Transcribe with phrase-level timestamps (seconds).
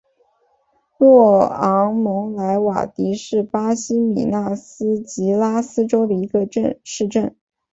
[0.97, 6.49] 若昂蒙莱瓦迪是巴西米纳斯吉拉斯州的一个
[6.83, 7.35] 市镇。